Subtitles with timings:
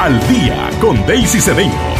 [0.00, 1.99] Al día con Daisy Cedeño.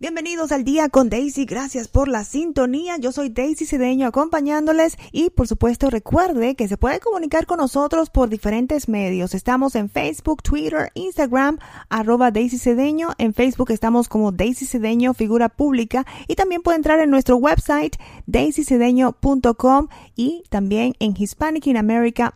[0.00, 2.96] Bienvenidos al día con Daisy, gracias por la sintonía.
[2.96, 8.08] Yo soy Daisy Cedeño acompañándoles y por supuesto recuerde que se puede comunicar con nosotros
[8.08, 9.34] por diferentes medios.
[9.34, 11.58] Estamos en Facebook, Twitter, Instagram,
[11.90, 13.10] arroba Daisy Cedeño.
[13.18, 17.98] En Facebook estamos como Daisy Cedeño, figura pública y también puede entrar en nuestro website
[18.24, 22.32] daisycedeño.com y también en Hispanic in America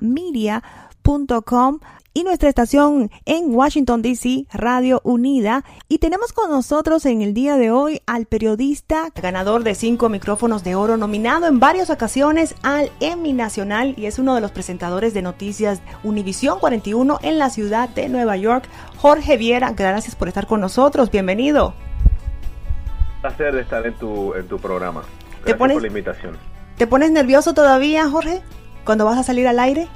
[2.17, 5.65] Y nuestra estación en Washington, D.C., Radio Unida.
[5.89, 10.65] Y tenemos con nosotros en el día de hoy al periodista ganador de cinco micrófonos
[10.65, 15.13] de oro, nominado en varias ocasiones al Emmy Nacional y es uno de los presentadores
[15.13, 19.73] de noticias Univisión 41 en la ciudad de Nueva York, Jorge Viera.
[19.73, 21.11] Gracias por estar con nosotros.
[21.11, 21.75] Bienvenido.
[23.21, 25.03] placer de estar en tu, en tu programa.
[25.03, 26.39] Gracias ¿Te pones, por la invitación.
[26.79, 28.41] ¿Te pones nervioso todavía, Jorge,
[28.85, 29.89] cuando vas a salir al aire?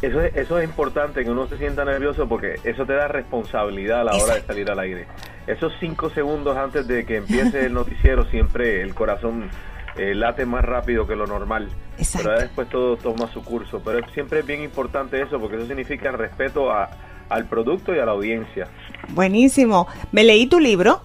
[0.00, 4.02] Eso es, eso es importante, que uno se sienta nervioso porque eso te da responsabilidad
[4.02, 5.06] a la hora de salir al aire.
[5.46, 9.50] Esos cinco segundos antes de que empiece el noticiero, siempre el corazón
[9.96, 11.68] eh, late más rápido que lo normal.
[11.98, 12.28] Exacto.
[12.28, 13.82] Pero después todo toma su curso.
[13.84, 16.90] Pero siempre es bien importante eso porque eso significa respeto a,
[17.28, 18.68] al producto y a la audiencia.
[19.08, 19.88] Buenísimo.
[20.12, 21.02] Me leí tu libro.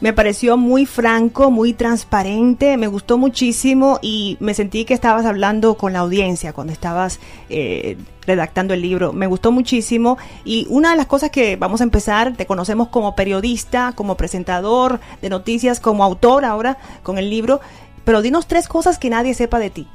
[0.00, 5.76] Me pareció muy franco, muy transparente, me gustó muchísimo y me sentí que estabas hablando
[5.76, 7.18] con la audiencia cuando estabas
[7.48, 7.96] eh,
[8.26, 9.14] redactando el libro.
[9.14, 13.16] Me gustó muchísimo y una de las cosas que vamos a empezar, te conocemos como
[13.16, 17.62] periodista, como presentador de noticias, como autor ahora con el libro,
[18.04, 19.88] pero dinos tres cosas que nadie sepa de ti.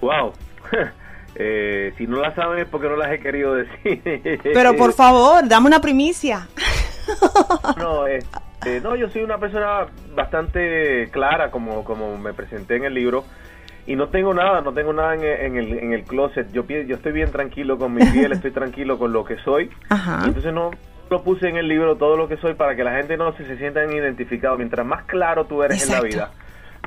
[0.00, 0.32] ¡Wow!
[1.40, 4.02] Eh, si no las saben es porque no las he querido decir.
[4.42, 6.48] Pero por favor, dame una primicia.
[7.78, 12.94] no, este, no, yo soy una persona bastante clara, como, como me presenté en el
[12.94, 13.24] libro,
[13.86, 16.52] y no tengo nada, no tengo nada en, en el, en el closet.
[16.52, 19.70] Yo, yo estoy bien tranquilo con mi piel, estoy tranquilo con lo que soy.
[19.88, 20.22] Ajá.
[20.26, 20.70] Entonces no
[21.10, 23.46] lo puse en el libro todo lo que soy para que la gente no se,
[23.46, 24.58] se sientan identificados.
[24.58, 26.06] Mientras más claro tú eres Exacto.
[26.06, 26.32] en la vida,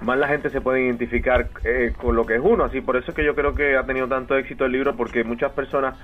[0.04, 2.66] más la gente se puede identificar eh, con lo que es uno.
[2.66, 5.24] Así por eso es que yo creo que ha tenido tanto éxito el libro, porque
[5.24, 5.98] muchas personas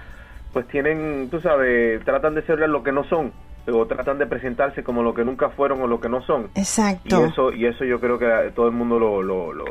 [0.54, 3.32] pues tienen, tú sabes, tratan de ser lo que no son
[3.68, 6.50] o tratan de presentarse como lo que nunca fueron o lo que no son.
[6.56, 7.22] Exacto.
[7.22, 9.66] Y eso, y eso yo creo que todo el mundo lo, lo, lo,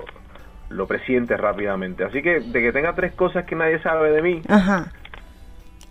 [0.68, 2.04] lo presiente rápidamente.
[2.04, 4.92] Así que de que tenga tres cosas que nadie sabe de mí, Ajá.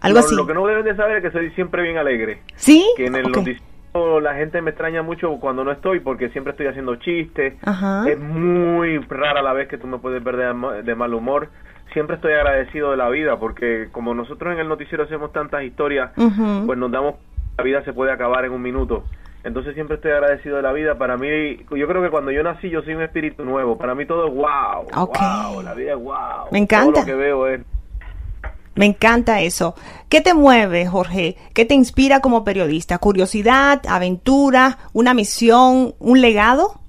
[0.02, 0.36] Algo lo, así.
[0.36, 2.42] lo que no deben de saber es que soy siempre bien alegre.
[2.56, 2.86] ¿Sí?
[2.96, 6.68] Que en el noticiero la gente me extraña mucho cuando no estoy porque siempre estoy
[6.68, 7.56] haciendo chistes.
[7.64, 8.08] Ajá.
[8.10, 11.50] Es muy rara la vez que tú me puedes ver de, ma- de mal humor.
[11.94, 16.12] Siempre estoy agradecido de la vida porque como nosotros en el noticiero hacemos tantas historias,
[16.66, 17.16] pues nos damos
[17.58, 19.04] la vida se puede acabar en un minuto.
[19.44, 20.98] Entonces siempre estoy agradecido de la vida.
[20.98, 23.78] Para mí, yo creo que cuando yo nací yo soy un espíritu nuevo.
[23.78, 25.18] Para mí todo es wow, Ok.
[25.20, 26.48] wow, la vida es wow.
[26.52, 26.92] Me encanta.
[26.92, 27.62] Todo lo que veo es
[28.74, 29.76] Me encanta eso.
[30.10, 31.38] ¿Qué te mueve, Jorge?
[31.54, 32.98] ¿Qué te inspira como periodista?
[32.98, 36.80] ¿Curiosidad, aventura, una misión, un legado?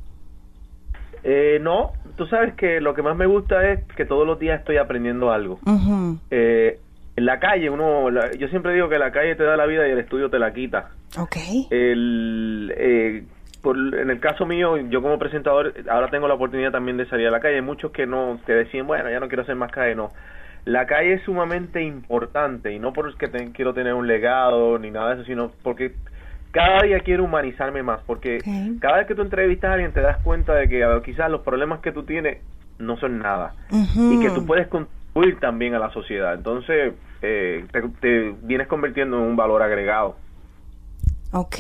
[1.22, 4.60] Eh, no, tú sabes que lo que más me gusta es que todos los días
[4.60, 5.58] estoy aprendiendo algo.
[5.66, 6.18] Ujú.
[6.30, 6.80] Eh,
[7.16, 9.88] en la calle, uno, la- yo siempre digo que la calle te da la vida
[9.88, 10.90] y el estudio te la quita.
[11.18, 11.36] Ok.
[11.70, 13.24] El, eh,
[13.62, 17.26] por- en el caso mío, yo como presentador, ahora tengo la oportunidad también de salir
[17.26, 17.56] a la calle.
[17.56, 20.12] Hay muchos que no te decían, bueno, ya no quiero hacer más calle, no.
[20.64, 25.10] La calle es sumamente importante y no porque te- quiero tener un legado ni nada
[25.10, 25.92] de eso, sino porque
[26.50, 28.80] cada día quiero humanizarme más, porque Ok.
[28.80, 31.42] cada vez que tú entrevistas a alguien te das cuenta de que ver, quizás los
[31.42, 32.38] problemas que tú tienes
[32.78, 34.12] no son nada Ujú.
[34.12, 34.66] y que tú puedes
[35.16, 36.34] contribuir también a la sociedad.
[36.34, 40.16] Entonces, eh, te, te vienes convirtiendo en un valor agregado.
[41.32, 41.56] Ok.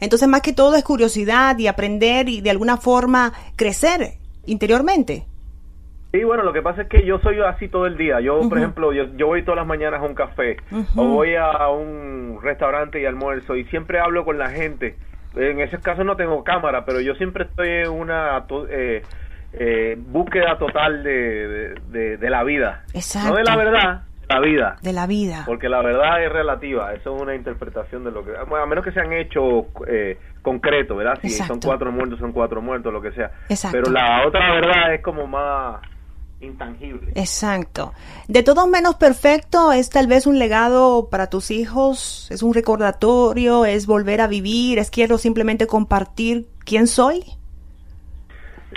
[0.00, 5.24] Entonces, más que todo es curiosidad y aprender y de alguna forma crecer interiormente.
[6.12, 8.20] Sí, bueno, lo que pasa es que yo soy así todo el día.
[8.20, 8.48] Yo, Ujú.
[8.48, 11.00] por ejemplo, yo, yo voy todas las mañanas a un café Ujú.
[11.00, 14.96] o voy a un restaurante y almuerzo y siempre hablo con la gente.
[15.34, 19.02] En ese caso no tengo cámara, pero yo siempre estoy en una eh,
[19.58, 22.84] eh, búsqueda total de, de, de- de la vida.
[22.94, 23.30] Exacto.
[23.30, 24.76] No de la verdad, la vida.
[24.82, 25.42] De la vida.
[25.46, 28.32] Porque la verdad es relativa, eso es una interpretación de lo que...
[28.48, 31.18] Bueno, a menos que sean hechos eh, concretos, ¿verdad?
[31.22, 33.30] Si son cuatro muertos, son cuatro muertos, lo que sea.
[33.48, 33.78] Exacto.
[33.80, 35.80] Pero la otra verdad es como más
[36.40, 37.12] intangible.
[37.14, 37.94] Exacto.
[38.28, 43.64] De todos menos perfecto, es tal vez un legado para tus hijos, es un recordatorio,
[43.64, 47.24] es volver a vivir, es quiero simplemente compartir quién soy.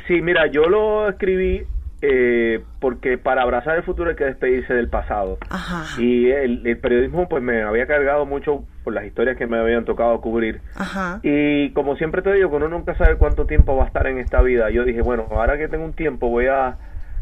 [0.10, 1.68] Sí, mira, yo lo escribí
[2.02, 5.38] eh, porque para abrazar el futuro hay que despedirse del pasado.
[5.52, 6.02] Ajá.
[6.02, 10.20] Y el, periodismo pues me había cargado mucho por las historias que me habían tocado
[10.20, 10.62] cubrir.
[10.74, 11.20] Ajá.
[11.22, 14.42] Y como siempre te digo, uno nunca sabe cuánto tiempo va a estar en esta
[14.42, 14.72] vida.
[14.72, 16.78] Yo dije, bueno, ahora que tengo un tiempo voy a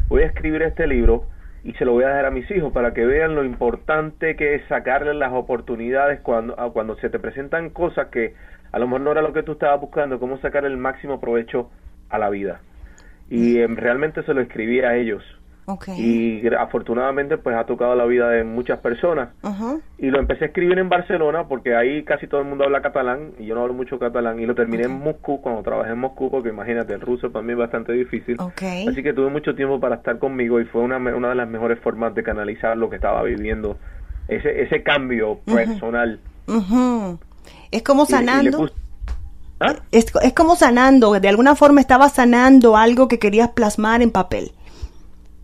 [0.08, 1.26] voy a escribir este libro
[1.64, 4.54] y se lo voy a dejar a mis hijos para que vean lo importante que
[4.54, 8.34] es sacarles las oportunidades cuando, cuando se te presentan cosas que
[8.72, 11.68] a lo mejor no era lo que tú estabas buscando, cómo sacar el máximo provecho
[12.08, 12.62] a la vida
[13.30, 15.22] y em, realmente se lo escribí a ellos.
[15.98, 19.30] Y afortunadamente pues ha tocado la vida de muchas personas.
[19.98, 23.32] Y lo empecé a escribir en Barcelona porque ahí casi todo el mundo habla catalán
[23.38, 24.40] y yo no hablo mucho catalán.
[24.40, 27.52] Y lo terminé en Moscú cuando trabajé en Moscú porque imagínate, el ruso para mí
[27.52, 28.38] es bastante difícil.
[28.88, 31.78] Así que tuve mucho tiempo para estar conmigo y fue una, una de las mejores
[31.80, 33.76] formas de canalizar lo que estaba viviendo.
[34.26, 36.20] Ese, ese cambio personal.
[37.70, 38.70] Es como sanando.
[39.60, 39.76] ¿Ah?
[39.90, 44.52] Es, como sanando, de alguna forma estaba sanando algo que querías plasmar en papel.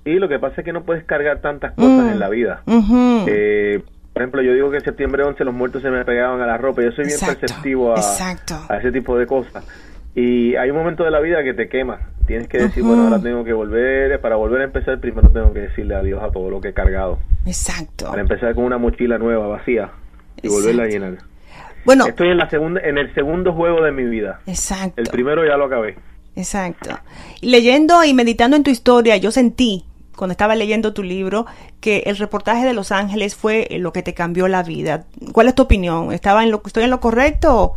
[0.05, 2.63] Y lo que pasa es que no puedes cargar tantas cosas en la vida.
[3.27, 3.83] Eh,
[4.13, 6.59] por ejemplo, yo digo que en septiembre 11 los muertos se me pegaban a la
[6.59, 6.83] ropa.
[6.83, 8.01] Yo soy bien perceptivo a,
[8.69, 9.65] a, ese tipo de cosas.
[10.15, 11.99] Y hay un momento de la vida que te quema.
[12.27, 14.21] Tienes que decir, bueno, ahora tengo que volver.
[14.21, 17.19] Para volver a empezar, primero tengo que decirle adiós a todo lo que he cargado.
[17.47, 18.07] Exacto.
[18.07, 19.91] Para empezar con una mochila nueva, vacía.
[20.43, 21.19] Y volverla a llenar.
[21.85, 24.41] Bueno, estoy en la segunda, en el segundo juego de mi vida.
[24.47, 25.01] Exacto.
[25.01, 25.97] El primero ya lo acabé.
[26.37, 26.91] Exacto.
[27.43, 29.85] leyendo y meditando en tu historia, yo sentí
[30.17, 31.47] cuando estaba leyendo tu libro
[31.81, 35.05] que el reportaje de Los Ángeles fue lo que te cambió la vida.
[35.33, 36.13] ¿Cuál es tu opinión?
[36.13, 37.75] ¿Estaba en lo, ¿Estoy en lo correcto?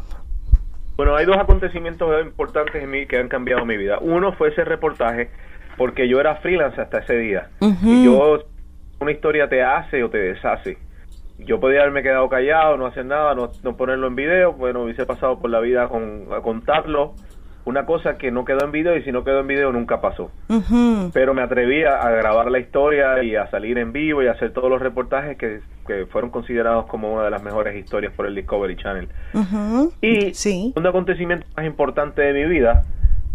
[0.95, 3.99] Bueno, hay dos acontecimientos importantes en mí que han cambiado mi vida.
[4.01, 5.29] Uno fue ese reportaje
[5.77, 7.49] porque yo era freelance hasta ese día.
[7.83, 8.43] Y yo,
[8.99, 10.77] una historia te hace o te deshace
[11.39, 15.39] yo podía haberme quedado callado, no hacer nada, no, ponerlo en video, bueno, hubiese pasado
[15.39, 17.13] por la vida con, a contarlo,
[17.65, 20.31] una cosa que no quedó en video y si no quedó en video nunca pasó.
[21.13, 24.53] Pero me atreví a, grabar la historia y a salir en vivo y a hacer
[24.53, 25.59] todos los reportajes que,
[26.11, 29.07] fueron considerados como una de las mejores historias por el Discovery Channel.
[30.01, 30.33] Y
[30.75, 32.83] un acontecimiento más importante de mi vida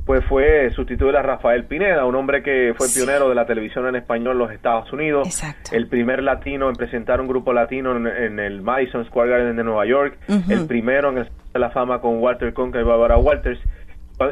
[0.05, 3.97] pues fue sustituir a Rafael Pineda, un hombre que fue pionero de la televisión en
[3.97, 5.29] español en los Estados Unidos,
[5.71, 9.87] el primer latino en presentar un grupo latino en, el Madison Square Garden de Nueva
[9.87, 10.19] York,
[10.49, 13.61] el primero en el de la fama con Walter Conker y Barbara Walters,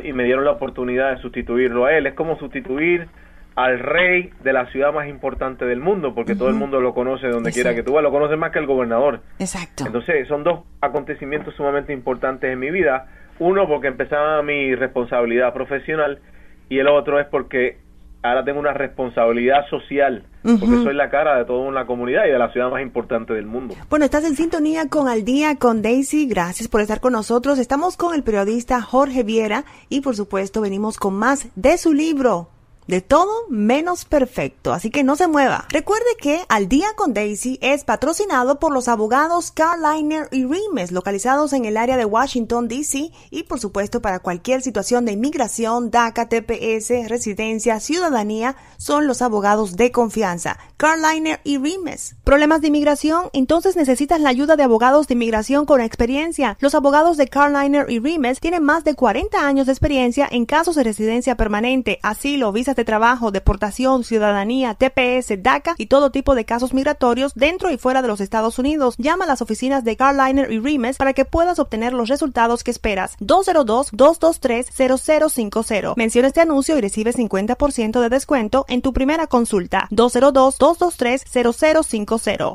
[0.02, 2.06] y me dieron la oportunidad de sustituirlo a él.
[2.06, 3.08] Es como sustituir
[3.56, 7.28] al rey de la ciudad más importante del mundo, porque todo el mundo lo conoce
[7.28, 9.20] donde quiera que tú vas, lo conoce más que el gobernador.
[9.38, 9.84] Exacto.
[9.86, 13.06] Entonces, son dos acontecimientos sumamente importantes en mi vida
[13.40, 16.20] uno, porque empezaba mi responsabilidad profesional
[16.68, 17.78] y el otro es porque
[18.22, 22.38] ahora tengo una responsabilidad social, porque soy la cara de toda una comunidad y de
[22.38, 23.74] la ciudad más importante del mundo.
[23.88, 27.58] Bueno, estás en sintonía con Al Día con Daisy, gracias por estar con nosotros.
[27.58, 32.48] Estamos con el periodista Jorge Viera y por supuesto venimos con más de su libro,
[32.90, 35.66] de todo menos perfecto, así que no se mueva.
[35.70, 41.52] Recuerde que Al Día con Daisy es patrocinado por los abogados Carliner y Rimes, localizados
[41.52, 43.12] en el área de Washington, D.C.
[43.30, 49.76] y por supuesto para cualquier situación de inmigración, DACA, TPS, residencia, ciudadanía, son los abogados
[49.76, 50.58] de confianza.
[50.76, 52.16] Carliner y Rimes.
[52.24, 53.28] ¿Problemas de inmigración?
[53.32, 56.56] Entonces necesitas la ayuda de abogados de inmigración con experiencia.
[56.60, 60.76] Los abogados de Carliner y Rimes tienen más de 40 años de experiencia en casos
[60.76, 66.74] de residencia permanente, asilo, visas trabajo, deportación, ciudadanía, TPS, DACA y todo tipo de casos
[66.74, 68.96] migratorios dentro y fuera de los Estados Unidos.
[68.98, 72.70] Llama a las oficinas de Carliner y Remes para que puedas obtener los resultados que
[72.70, 73.18] esperas.
[73.18, 75.94] 202-223-0050.
[75.96, 79.88] Menciona este anuncio y recibe 50% de descuento en tu primera consulta.
[79.90, 82.54] 202-223-0050.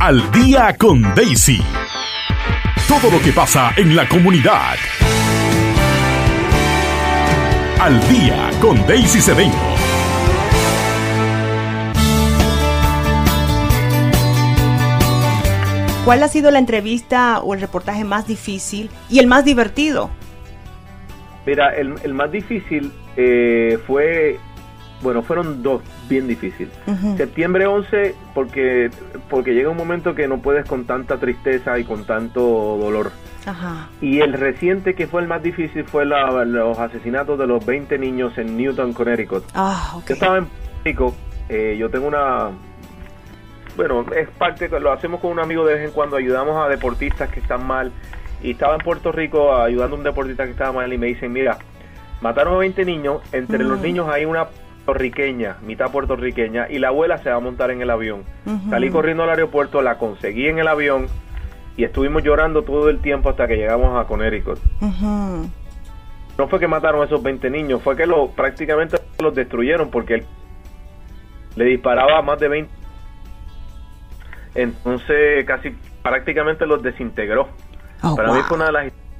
[0.00, 1.62] Al día con Daisy.
[2.88, 4.76] Todo lo que pasa en la comunidad
[7.80, 9.54] al día con Daisy Cedeño.
[16.04, 20.10] ¿Cuál ha sido la entrevista o el reportaje más difícil y el más divertido?
[21.46, 24.38] Mira, el, más difícil eh, fue,
[25.00, 26.74] bueno, fueron dos bien difíciles.
[27.16, 28.90] Septiembre 11, porque,
[29.30, 32.42] porque llega un momento que no puedes con tanta tristeza y con tanto
[32.78, 33.10] dolor.
[34.00, 38.36] Y el reciente que fue el más difícil fue los asesinatos de los 20 niños
[38.38, 39.44] en Newton, Connecticut.
[39.54, 40.46] Ah, Yo estaba en
[40.84, 41.14] México,
[41.48, 42.50] eh, yo tengo una
[43.76, 47.30] bueno, es parte, lo hacemos con un amigo de vez en cuando, ayudamos a deportistas
[47.30, 47.92] que están mal.
[48.42, 51.32] Y estaba en Puerto Rico ayudando a un deportista que estaba mal y me dicen,
[51.32, 51.56] mira,
[52.20, 53.82] mataron a 20 niños, entre los Mm.
[53.82, 54.46] niños hay una
[54.84, 58.24] puertorriqueña, mitad puertorriqueña, y la abuela se va a montar en el avión.
[58.70, 61.06] Salí corriendo al aeropuerto, la conseguí en el avión
[61.80, 64.58] y estuvimos llorando todo el tiempo hasta que llegamos a Connecticut.
[64.82, 65.50] Ujú.
[66.36, 70.16] No fue que mataron a esos 20 niños, fue que lo, prácticamente los destruyeron porque
[70.16, 70.26] él
[71.56, 72.70] le disparaba a más de 20.
[74.56, 75.70] Entonces casi
[76.02, 77.48] prácticamente los desintegró.
[78.02, 78.44] Oh, Para mí wow.
[78.44, 79.10] fue una de las historias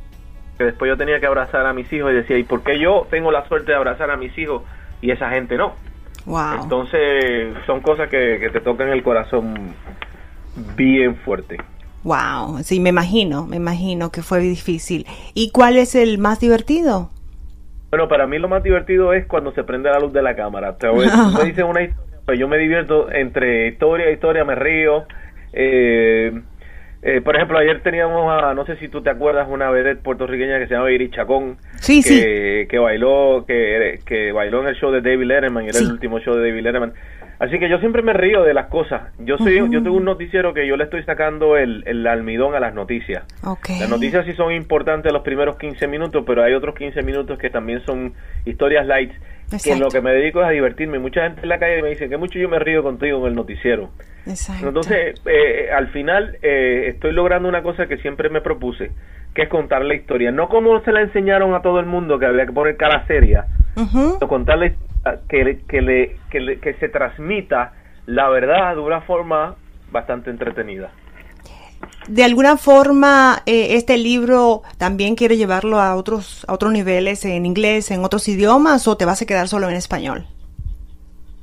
[0.59, 3.07] que después yo tenía que abrazar a mis hijos y decía, ¿y por qué yo
[3.09, 4.65] tengo la suerte de abrazar a mis hijos
[5.01, 5.77] y esa gente no?
[6.27, 6.63] Wow.
[6.63, 9.75] Entonces son cosas que, que te tocan el corazón
[10.77, 11.57] bien fuerte.
[12.05, 12.59] Wow.
[12.63, 15.07] Sí, me imagino, me imagino que fue difícil.
[15.35, 17.11] ¿Y cuál es el más divertido?
[17.91, 20.77] Bueno, para mí lo más divertido es cuando se prende la luz de la cámara.
[20.79, 21.07] Te voy-
[21.39, 25.05] me dicen una historia, pues yo me divierto entre historia y historia, me río.
[25.53, 26.33] Eh,
[27.03, 30.59] eh, por ejemplo, ayer teníamos a, no sé si tú te acuerdas, una vedette puertorriqueña
[30.59, 34.91] que se llama Iris Chacón, Sí, que, que bailó, que, que bailó en el show
[34.93, 35.85] de David Letterman, y era Sí.
[35.87, 36.93] el último show de David Letterman.
[37.41, 39.15] Así que yo siempre me río de las cosas.
[39.19, 42.61] Yo soy, yo tengo un noticiero que yo le estoy sacando el, el almidón a
[42.61, 43.25] las noticias.
[43.43, 47.49] Las noticias sí son importantes los primeros 15 minutos, pero hay otros 15 minutos que
[47.49, 48.13] también son
[48.45, 49.13] historias light,
[49.49, 49.83] que Exacto.
[49.83, 50.99] lo que me dedico es a divertirme.
[50.99, 53.35] Mucha gente en la calle me dice que mucho yo me río contigo en el
[53.35, 53.89] noticiero.
[54.27, 54.69] Exacto.
[54.69, 58.91] Entonces, eh, al final eh, estoy logrando una cosa que siempre me propuse,
[59.35, 60.31] que es contar la historia.
[60.31, 63.47] No como se la enseñaron a todo el mundo, que había que poner cara seria,
[64.29, 64.90] contar la historia
[65.29, 67.73] que, le- que, le, que, le- que se transmita
[68.07, 69.57] la verdad de una forma
[69.93, 70.91] bastante entretenida.
[72.09, 77.47] De alguna forma, eh, este libro también quiere llevarlo a otros, a otros niveles en
[77.47, 80.27] inglés, en otros idiomas, o te vas a quedar solo en español.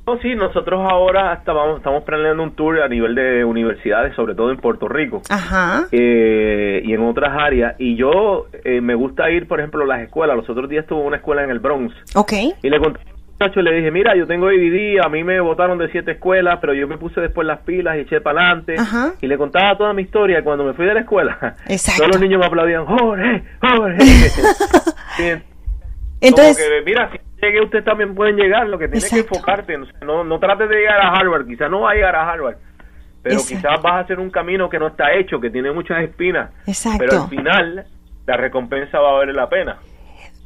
[0.06, 4.50] No, sí, nosotros ahora estamos, estamos planeando un tour a nivel de universidades, sobre todo
[4.50, 5.20] en Puerto Rico.
[5.28, 5.86] Ajá.
[5.92, 7.74] eh, y en otras áreas.
[7.78, 10.34] Y yo eh, me gusta ir, por ejemplo, a las escuelas.
[10.36, 12.32] Los otros días estuve en una escuela en el Bronx Ok.
[12.62, 13.00] y le conté
[13.38, 16.74] muchacho le dije, mira, yo tengo ADD, a mí me votaron de siete escuelas, pero
[16.74, 18.74] yo me puse después las pilas y eché para adelante.
[19.20, 20.42] Y le contaba toda mi historia.
[20.42, 22.02] Cuando me fui de la escuela, Exacto.
[22.02, 23.98] todos los niños me aplaudían, Jorge, Jorge.
[25.16, 25.32] Sí,
[26.20, 29.36] Entonces, que, mira, si llegue usted también pueden llegar, lo que tienes que Exacto.
[29.36, 32.28] enfocarte, no, no, no trates de llegar a Harvard, quizás no va a llegar a
[32.30, 32.56] Harvard,
[33.22, 33.56] pero Exacto.
[33.68, 36.98] quizás vas a hacer un camino que no está hecho, que tiene muchas espinas, Exacto.
[37.00, 37.84] pero al final
[38.26, 39.76] la recompensa va a valer la pena.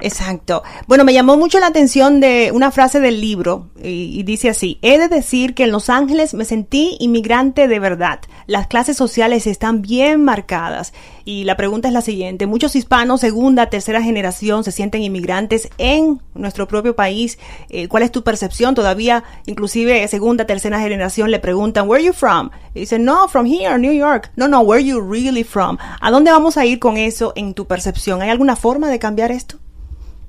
[0.03, 0.63] Exacto.
[0.85, 4.97] Bueno, me llamó mucho la atención de una frase del libro y, dice así, he
[4.97, 8.19] de decir que en Los Ángeles me sentí inmigrante de verdad.
[8.45, 10.93] Las clases sociales están bien marcadas.
[11.23, 16.21] Y la pregunta es la siguiente, muchos hispanos, segunda, tercera generación, se sienten inmigrantes en
[16.33, 17.39] nuestro propio país.
[17.69, 18.75] Eh, ¿Cuál es tu percepción?
[18.75, 22.49] Todavía, inclusive, segunda, tercera generación le preguntan, where are you from?
[22.73, 24.31] Y dicen, no, from here, New York.
[24.35, 25.77] No, no, where are you really from?
[26.01, 28.21] ¿A dónde vamos a ir con eso en tu percepción?
[28.21, 29.62] ¿Hay alguna forma de cambiar esto?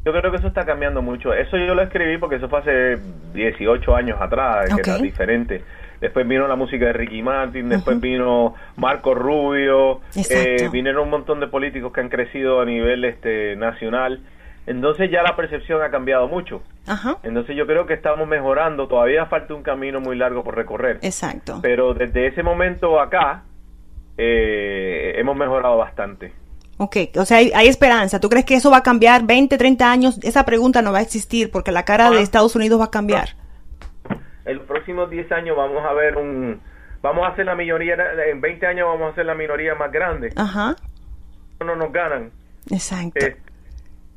[0.05, 1.33] Yo creo que eso está cambiando mucho.
[1.33, 2.99] Eso yo lo escribí porque eso fue hace
[3.33, 5.65] 18 años atrás, que era diferente.
[6.01, 11.41] Después vino la música de Ricky Martin, después vino Marco Rubio, eh, vinieron un montón
[11.41, 14.21] de políticos que han crecido a nivel este nacional.
[14.67, 16.63] Entonces ya la percepción ha cambiado mucho.
[16.87, 17.17] Ajá.
[17.23, 18.89] Entonces yo creo que estamos mejorando.
[18.89, 20.99] Todavía falta un camino muy largo por recorrer.
[21.01, 21.61] Exacto.
[21.63, 23.45] Pero desde ese momento acá
[24.19, 26.33] eh, hemos mejorado bastante.
[26.77, 28.19] Ok, o sea, hay, hay esperanza.
[28.21, 30.19] ¿Tú crees que eso va a cambiar 20, 30 años?
[30.25, 32.21] Esa pregunta no va a existir porque la cara de Ah.
[32.21, 33.29] Estados Unidos va a cambiar.
[34.45, 36.61] En los próximos 10 años vamos a ver un...
[37.01, 37.97] Vamos a hacer la minoría,
[38.31, 40.33] en 20 años vamos a hacer la minoría más grande.
[40.37, 40.75] Ajá,
[41.61, 42.31] No nos ganan.
[42.71, 43.25] exacto.
[43.25, 43.37] Eh,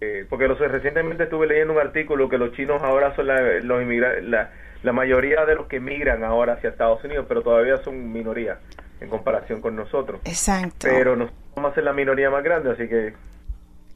[0.02, 3.82] eh, porque los, recientemente estuve leyendo un artículo que los chinos ahora son la, los
[3.84, 4.52] inmigra- la,
[4.84, 8.58] la mayoría de los que migran ahora hacia Estados Unidos, pero todavía son minoría
[9.02, 10.22] en comparación con nosotros.
[10.26, 10.88] Exacto.
[10.90, 13.14] Pero nos vamos a ser la minoría más grande, así que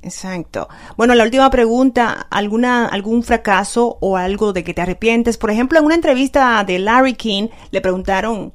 [0.03, 0.67] Exacto.
[0.97, 5.37] Bueno, la última pregunta, ¿alguna, algún fracaso o algo de que te arrepientes?
[5.37, 8.51] Por ejemplo, en una entrevista de Larry King le preguntaron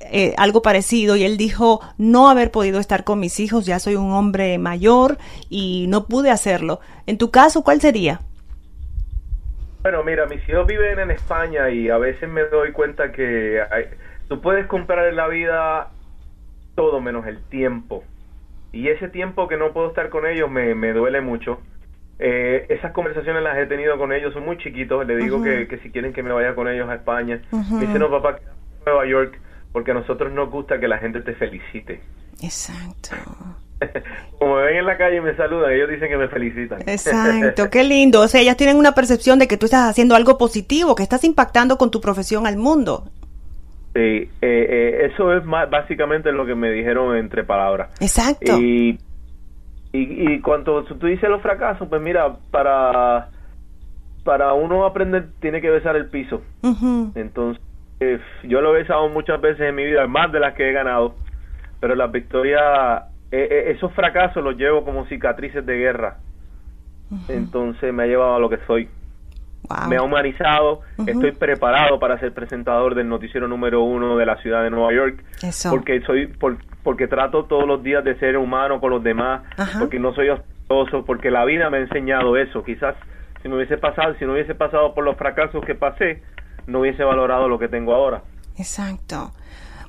[0.00, 3.96] eh, algo parecido y él dijo no haber podido estar con mis hijos, ya soy
[3.96, 5.16] un hombre mayor
[5.48, 6.80] y no pude hacerlo.
[7.06, 8.20] En tu caso, ¿cuál sería?
[9.82, 13.86] Bueno, mira, mis hijos viven en España y a veces me doy cuenta que hay-
[14.30, 15.88] tú puedes comprar en la vida
[16.76, 18.04] todo menos el tiempo.
[18.72, 21.58] Y ese tiempo que no puedo estar con ellos me, me duele mucho.
[22.20, 25.04] Eh, esas conversaciones las he tenido con ellos, son muy chiquitos.
[25.04, 27.42] Le digo que, que si quieren que me vaya con ellos a España.
[27.50, 29.40] Me dicen, no, papá, en Nueva York,
[29.72, 32.00] porque a nosotros nos gusta que la gente te felicite.
[32.40, 33.16] Exacto.
[34.38, 36.80] Como me ven en la calle y me saludan, ellos dicen que me felicitan.
[36.86, 38.20] Exacto, qué lindo.
[38.20, 41.24] O sea, ellas tienen una percepción de que tú estás haciendo algo positivo, que estás
[41.24, 43.10] impactando con tu profesión al mundo.
[43.92, 47.90] Sí, eh, eh, eso es más, básicamente lo que me dijeron entre palabras.
[48.00, 48.56] Exacto.
[48.60, 48.98] Y,
[49.92, 53.30] y, y cuando tú dices los fracasos, pues mira, para,
[54.24, 56.42] para uno aprender tiene que besar el piso.
[57.16, 57.60] Entonces,
[58.44, 61.16] yo lo he besado muchas veces en mi vida, más de las que he ganado,
[61.80, 66.18] pero las victorias, eh, esos fracasos los llevo como cicatrices de guerra.
[67.28, 68.88] Entonces me ha llevado a lo que soy.
[69.88, 74.62] Me ha humanizado, estoy preparado para ser presentador del noticiero número uno de la ciudad
[74.62, 75.22] de Nueva York,
[75.70, 76.26] porque soy,
[76.82, 79.42] porque trato todos los días de ser humano con los demás,
[79.78, 82.64] porque no soy ostentoso, porque la vida me ha enseñado eso.
[82.64, 82.96] Quizás
[83.42, 86.22] si me hubiese pasado, si no hubiese pasado por los fracasos que pasé,
[86.66, 88.22] no hubiese valorado lo que tengo ahora.
[88.56, 89.32] Exacto.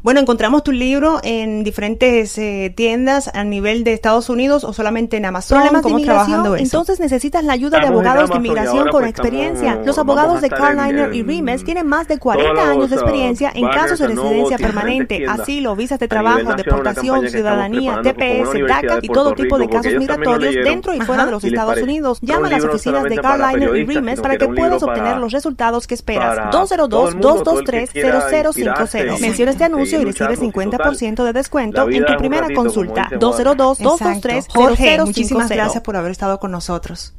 [0.04, 5.18] Bueno, encontramos tu libro en diferentes eh, tiendas a nivel de Estados Unidos o solamente
[5.18, 5.60] en Amazon.
[5.60, 6.64] Problemas ¿Cómo trabajando eso?
[6.64, 9.80] Entonces necesitas la ayuda de abogados de inmigración con pues, experiencia.
[9.86, 14.00] Los abogados de Carliner y Rimes tienen más de 40 años de experiencia en casos
[14.00, 19.70] de residencia permanente, asilo, visas de trabajo, deportación, ciudadanía, TPS, DACA y todo tipo de
[19.70, 22.18] casos migratorios dentro y fuera de los Estados Unidos.
[22.22, 25.94] Llama a las oficinas de Carliner y Rimes para que puedas obtener los resultados que
[25.94, 26.52] esperas.
[26.56, 29.20] 202-223-0050.
[29.20, 33.08] Menciona este anuncio y recibe 50% de descuento en tu primera consulta.
[33.12, 34.48] 202-223-0050.
[34.50, 37.16] Jorge, muchísimas gracias por haber estado con nosotros.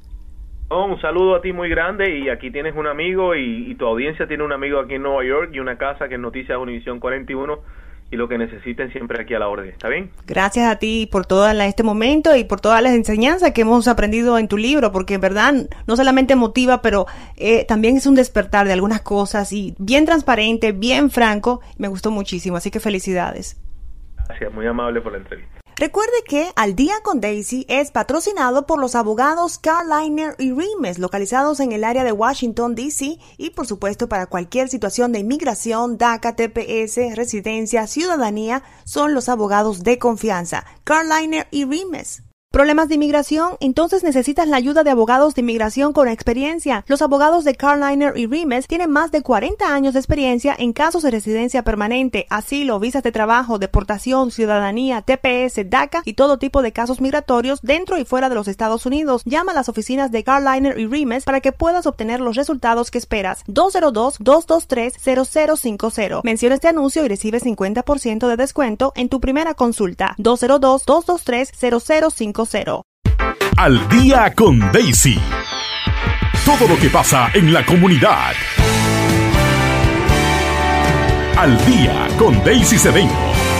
[0.70, 4.44] un saludo a ti muy grande y aquí tienes un amigo y, tu audiencia tiene
[4.44, 7.58] un amigo aquí en Nueva York y una casa que es Noticias Univisión 41
[8.12, 9.70] y lo que necesiten siempre aquí a la orden.
[9.70, 10.10] ¿Está bien?
[10.26, 14.38] Gracias a ti por todo este momento y por todas las enseñanzas que hemos aprendido
[14.38, 15.54] en tu libro, porque en verdad
[15.86, 17.06] no solamente motiva, pero
[17.38, 21.62] eh, también es un despertar de algunas cosas y bien transparente, bien franco.
[21.78, 23.58] Me gustó muchísimo, así que felicidades.
[24.28, 25.61] Gracias, muy amable por la entrevista.
[25.82, 31.58] Recuerde que Al Día con Daisy es patrocinado por los abogados Carliner y Rimes, localizados
[31.58, 33.18] en el área de Washington, D.C.
[33.36, 39.82] y por supuesto para cualquier situación de inmigración, DACA, TPS, residencia, ciudadanía, son los abogados
[39.82, 40.64] de confianza.
[40.84, 42.22] Carliner y Rimes.
[42.52, 43.56] ¿Problemas de inmigración?
[43.60, 46.84] Entonces necesitas la ayuda de abogados de inmigración con experiencia.
[46.86, 51.02] Los abogados de Carliner y Rimes tienen más de 40 años de experiencia en casos
[51.02, 56.72] de residencia permanente, asilo, visas de trabajo, deportación, ciudadanía, TPS, DACA y todo tipo de
[56.72, 59.22] casos migratorios dentro y fuera de los Estados Unidos.
[59.24, 62.98] Llama a las oficinas de Carliner y Rimes para que puedas obtener los resultados que
[62.98, 63.46] esperas.
[63.46, 66.20] 202-223-0050.
[66.22, 70.16] Menciona este anuncio y recibe 50% de descuento en tu primera consulta.
[70.18, 72.41] 202-223-0050.
[73.56, 75.18] Al día con Daisy.
[76.44, 78.32] Todo lo que pasa en la comunidad.
[81.36, 83.51] Al día con Daisy Cedeño.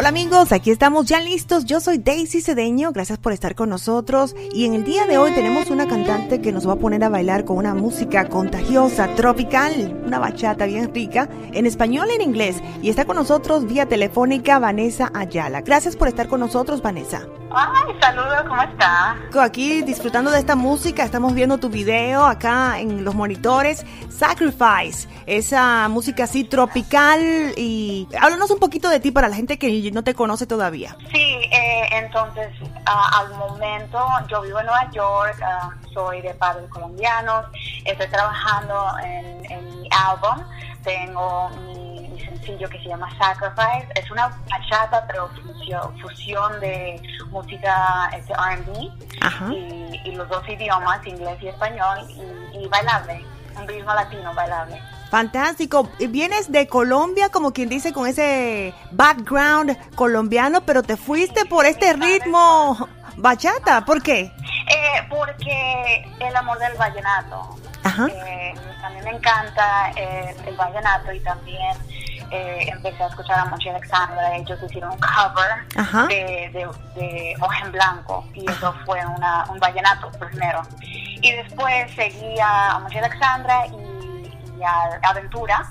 [0.00, 1.66] Hola amigos, aquí estamos ya listos.
[1.66, 4.34] Yo soy Daisy Cedeño, gracias por estar con nosotros.
[4.54, 7.10] Y en el día de hoy tenemos una cantante que nos va a poner a
[7.10, 12.56] bailar con una música contagiosa, tropical, una bachata bien rica, en español y en inglés.
[12.80, 15.60] Y está con nosotros vía telefónica Vanessa Ayala.
[15.60, 17.28] Gracias por estar con nosotros, Vanessa.
[17.52, 19.18] Ay, saludos, ¿cómo está?
[19.42, 23.84] Aquí disfrutando de esta música, estamos viendo tu video acá en los monitores.
[24.08, 27.20] Sacrifice, esa música así tropical
[27.56, 30.96] y háblanos un poquito de ti para la gente que no te conoce todavía.
[31.12, 32.48] Sí, eh, entonces
[32.86, 33.98] al momento
[34.28, 37.46] yo vivo en Nueva York, ah, soy de padres colombianos,
[37.84, 40.44] estoy trabajando en, en mi álbum,
[40.82, 43.88] tengo mi sencillo que se llama Sacrifice.
[43.94, 45.28] Es una bachata, pero
[46.00, 47.00] fusión, de
[47.30, 48.90] música este, RB
[49.52, 51.98] y, y, los dos idiomas, inglés y español,
[52.52, 53.24] y, bailable,
[53.56, 54.80] un ritmo latino bailable.
[55.10, 55.88] Fantástico.
[55.98, 61.92] Vienes de Colombia, como quien dice, con ese background colombiano, pero te fuiste por este
[61.94, 63.84] ritmo bachata.
[63.84, 64.20] ¿Por qué?
[64.20, 67.56] Eh, porque el amor del vallenato.
[67.82, 68.06] Ajá.
[68.06, 71.76] Eh, a mí me encanta eh, el vallenato y también
[72.30, 77.72] eh, empecé a escuchar a Monchi Alexandra, ellos hicieron un cover de, de, de en
[77.72, 80.62] Blanco y eso fue una, un vallenato primero.
[80.80, 83.99] Y después seguí a Monchi Alexandra y,
[84.60, 85.64] y a Aventura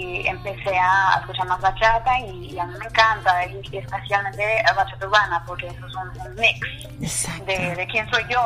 [0.00, 5.42] y empecé a escuchar más bachata y, a mí me encanta, y, especialmente bachata urbana,
[5.46, 8.40] porque eso es un, mix de, de, quién soy yo,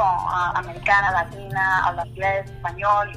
[0.55, 3.13] americana, latina, hablo inglés, español.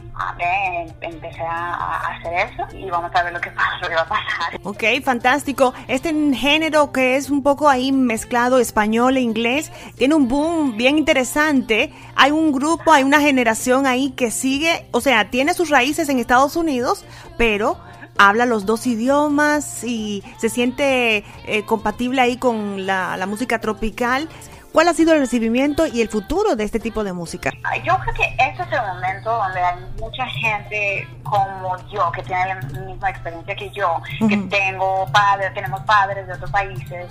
[1.02, 4.08] empecé a, hacer eso y vamos a ver lo que, pasa, lo que va a
[4.08, 4.60] pasar.
[4.64, 5.74] Ok, fantástico.
[5.88, 10.98] Este género que es un poco ahí mezclado español e inglés tiene un boom bien
[10.98, 11.94] interesante.
[12.16, 16.20] Hay un grupo, hay una generación ahí que sigue, o sea, tiene sus raíces en
[16.20, 17.06] Estados Unidos,
[17.38, 17.78] pero
[18.18, 24.30] habla los dos idiomas y se siente eh, compatible ahí con la, música tropical.
[24.72, 27.52] ¿Cuál ha sido el recibimiento y el futuro de este tipo de música?
[27.84, 32.46] Yo creo que este es el momento donde hay mucha gente como yo, que tiene
[32.48, 37.08] la misma experiencia que yo, que tengo padres, tenemos padres de otros países,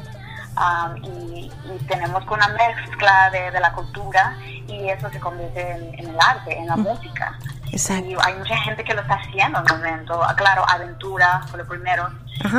[0.56, 1.50] um, y,
[1.88, 4.36] tenemos una mezcla de, la cultura
[4.68, 7.38] y eso se convierte en, el arte, en la música.
[7.72, 10.20] Y hay mucha gente que lo está haciendo en el momento.
[10.36, 12.08] Claro, Aventura fue lo primero.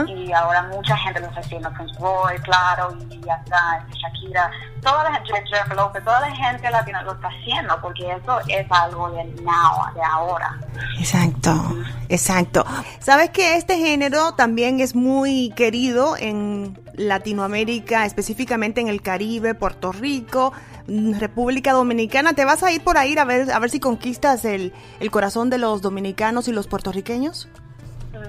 [0.08, 1.72] Y ahora mucha gente lo está haciendo.
[1.72, 4.52] Prince Roy, claro, y hasta Shakira.
[4.82, 8.66] Toda la gente, Jeff Lopez, toda la gente latina lo está haciendo porque eso es
[8.70, 10.58] algo de now, de ahora.
[11.00, 11.54] Exacto,
[12.10, 12.66] exacto.
[13.00, 19.92] Sabes que este género también es muy querido en Latinoamérica, específicamente en el Caribe, Puerto
[19.92, 20.54] Rico.
[20.88, 22.34] República Dominicana.
[22.34, 25.50] ¿Te vas a ir por ahí a ver, a ver si conquistas el, el corazón
[25.50, 27.48] de los dominicanos y los puertorriqueños?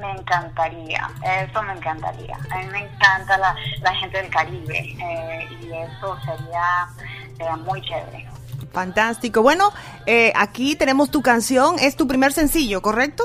[0.00, 2.36] Me encantaría, eso me encantaría.
[2.50, 8.28] A mí me encanta la, la gente del Caribe eh, y eso sería, muy chévere.
[8.72, 9.42] Fantástico.
[9.42, 9.72] Bueno,
[10.06, 13.24] eh, aquí tenemos tu canción, es tu primer sencillo, ¿correcto?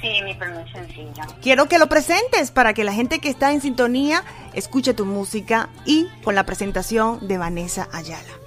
[0.00, 1.22] Sí, mi primer sencillo.
[1.40, 5.68] Quiero que lo presentes para que la gente que está en sintonía escuche tu música
[5.86, 8.43] y con la presentación de Vanessa Ayala.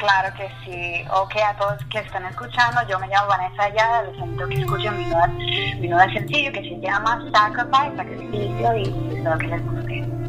[0.00, 1.04] Claro que sí.
[1.12, 4.96] Ok, a todos que están escuchando, yo me llamo Vanessa Ayala, les invito que escuchen
[4.96, 5.26] mi nuevo,
[5.78, 8.82] mi nuevo sencillo que se llama Sacrifice, sacrificio y
[9.14, 10.19] espero que les guste.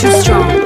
[0.00, 0.57] too strong.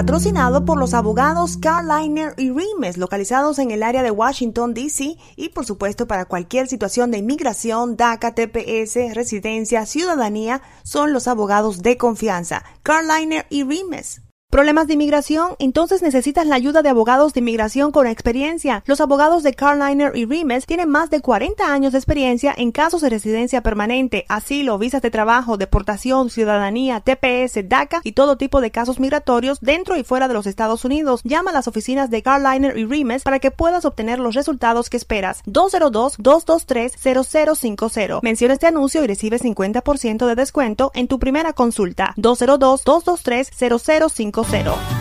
[0.00, 5.18] Patrocinado por los abogados Carliner y Rimes, localizados en el área de Washington, D.C.
[5.36, 11.82] y por supuesto para cualquier situación de inmigración, DACA, TPS, residencia, ciudadanía, son los abogados
[11.82, 12.64] de confianza.
[12.82, 14.22] Carliner y Rimes.
[14.50, 15.54] ¿Problemas de inmigración?
[15.60, 18.82] Entonces necesitas la ayuda de abogados de inmigración con experiencia.
[18.84, 23.00] Los abogados de Carliner y Rimes tienen más de 40 años de experiencia en casos
[23.00, 28.72] de residencia permanente, asilo, visas de trabajo, deportación, ciudadanía, TPS, DACA y todo tipo de
[28.72, 31.20] casos migratorios dentro y fuera de los Estados Unidos.
[31.22, 34.96] Llama a las oficinas de Carliner y Rimes para que puedas obtener los resultados que
[34.96, 35.44] esperas.
[35.44, 38.18] 202-223-0050.
[38.20, 42.14] Menciona este anuncio y recibe 50% de descuento en tu primera consulta.
[42.16, 44.39] 202-223-0050.
[44.40, 44.99] Cofero.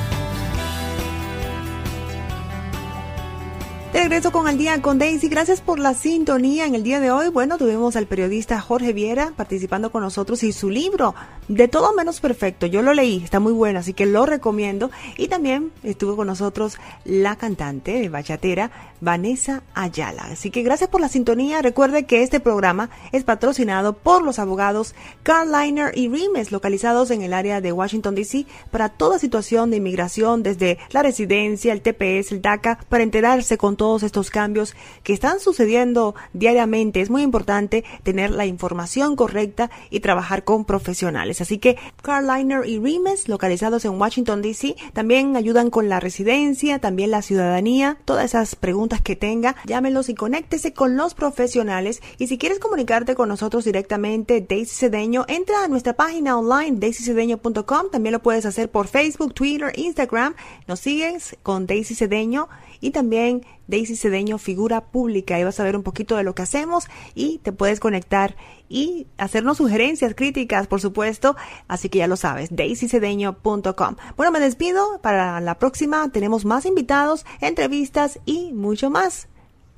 [3.99, 5.27] Regreso con Al Día con Daisy.
[5.27, 7.27] Gracias por la sintonía en el día de hoy.
[7.27, 11.15] Bueno, tuvimos al periodista Jorge Viera participando con nosotros y su libro,
[11.49, 12.65] De todo menos perfecto.
[12.65, 14.89] Yo lo leí, está muy bueno, así que lo recomiendo.
[15.17, 20.23] Y también estuvo con nosotros la cantante de bachatera, Vanessa Ayala.
[20.31, 21.61] Así que gracias por la sintonía.
[21.61, 27.33] Recuerde que este programa es patrocinado por los abogados Carliner y Rimes, localizados en el
[27.33, 32.41] área de Washington, D.C., para toda situación de inmigración, desde la residencia, el TPS, el
[32.41, 37.01] DACA, para enterarse con todos estos cambios que están sucediendo diariamente.
[37.01, 41.41] Es muy importante tener la información correcta y trabajar con profesionales.
[41.41, 47.09] Así que Carliner y Rimes, localizados en Washington, D.C., también ayudan con la residencia, también
[47.09, 52.03] la ciudadanía, todas esas preguntas que tenga, llámelos y conéctese con los profesionales.
[52.19, 57.89] Y si quieres comunicarte con nosotros directamente, Daisy Cedeño, entra a nuestra página online, daisycedeño.com.
[57.91, 60.35] También lo puedes hacer por Facebook, Twitter, Instagram.
[60.67, 62.49] Nos sigues con Daisy Cedeño
[62.81, 65.39] y también Daisy Cedeño Figura Pública.
[65.39, 68.35] y vas a ver un poquito de lo que hacemos y te puedes conectar
[68.67, 71.35] y hacernos sugerencias, críticas, por supuesto.
[71.67, 73.95] Así que ya lo sabes, daisycedeño.com.
[74.15, 74.99] Bueno, me despido.
[75.01, 79.27] Para la próxima tenemos más invitados, entrevistas y mucho más.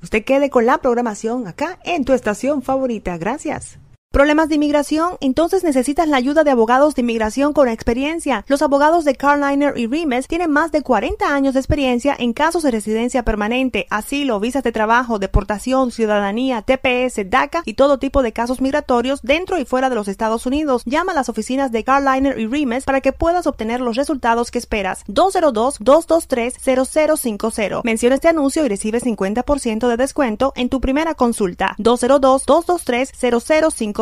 [0.02, 3.16] Usted quede con la programación acá en tu estación favorita.
[3.18, 3.81] Gracias.
[4.12, 5.16] ¿Problemas de inmigración?
[5.22, 8.44] Entonces necesitas la ayuda de abogados de inmigración con experiencia.
[8.46, 12.62] Los abogados de Carliner y Rimes tienen más de 40 años de experiencia en casos
[12.62, 18.34] de residencia permanente, asilo, visas de trabajo, deportación, ciudadanía, TPS, DACA y todo tipo de
[18.34, 20.82] casos migratorios dentro y fuera de los Estados Unidos.
[20.84, 24.58] Llama a las oficinas de Carliner y Rimes para que puedas obtener los resultados que
[24.58, 25.06] esperas.
[25.06, 27.80] 202-223-0050.
[27.82, 31.76] Menciona este anuncio y recibe 50% de descuento en tu primera consulta.
[31.78, 34.01] 202-223-0050.